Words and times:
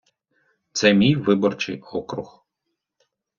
Це 0.71 0.93
мій 0.93 1.15
виборчий 1.15 1.79
округ. 1.81 2.45